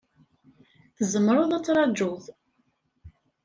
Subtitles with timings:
[0.97, 2.23] Tzemreḍ ad trajuḍ.